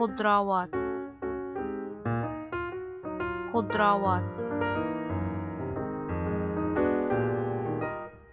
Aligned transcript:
خضروات. 0.00 0.70
خضروات. 3.52 4.22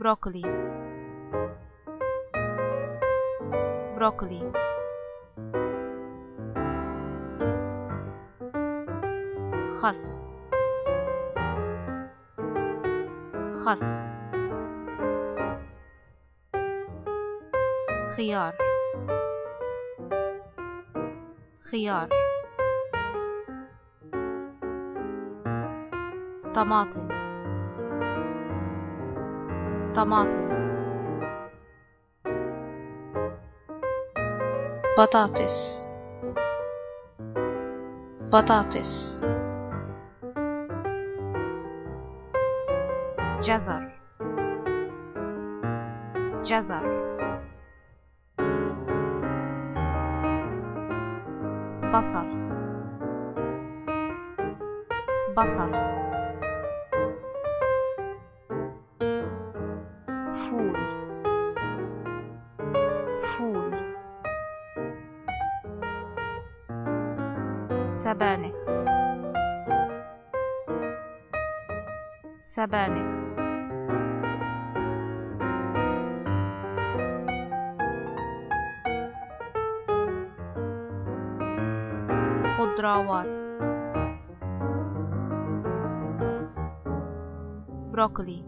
بروكلي. 0.00 0.42
بروكلي. 3.96 4.52
خس. 9.80 10.00
خس. 13.64 13.82
خيار. 18.16 18.77
خيار. 21.70 22.08
طماطم. 26.54 27.08
طماطم. 29.94 30.48
بطاطس. 34.98 35.88
بطاطس. 38.32 39.22
جزر. 43.42 43.88
جزر. 46.44 47.27
بصل 51.92 52.28
بصل 55.36 55.72
فول 60.34 60.76
فول 63.38 63.74
سبانخ. 68.04 68.54
سبانخ. 72.48 73.27
خضروات 82.58 83.26
بروكلي 87.92 88.44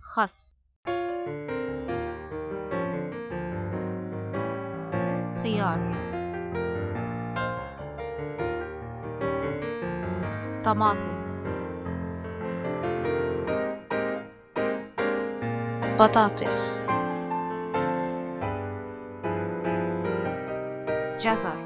خس 0.00 0.44
خيار 5.42 5.94
طماطم 10.64 11.14
بطاطس. 15.98 16.93
جزر 21.24 21.56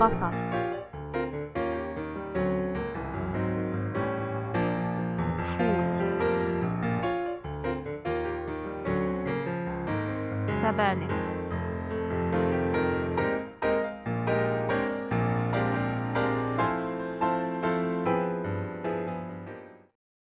بصل 0.00 0.34
فول 5.58 5.86
سبانخ 10.62 11.25